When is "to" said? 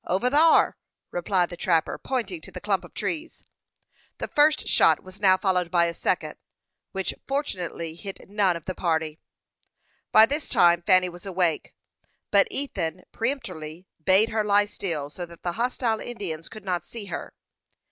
2.41-2.51